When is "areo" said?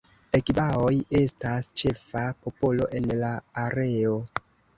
3.67-4.19